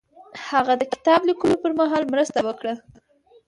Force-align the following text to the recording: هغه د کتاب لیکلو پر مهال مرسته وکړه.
هغه 0.49 0.73
د 0.77 0.83
کتاب 0.93 1.19
لیکلو 1.29 1.55
پر 1.61 1.71
مهال 1.79 2.03
مرسته 2.13 2.39
وکړه. 2.47 2.73